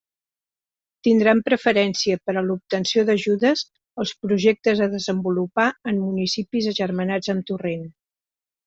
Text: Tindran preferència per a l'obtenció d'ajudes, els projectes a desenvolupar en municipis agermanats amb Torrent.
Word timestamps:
Tindran 1.07 1.43
preferència 1.49 2.19
per 2.29 2.35
a 2.41 2.43
l'obtenció 2.47 3.05
d'ajudes, 3.11 3.63
els 4.05 4.17
projectes 4.25 4.85
a 4.87 4.91
desenvolupar 4.97 5.69
en 5.93 6.03
municipis 6.09 6.73
agermanats 6.75 7.35
amb 7.37 7.51
Torrent. 7.53 7.91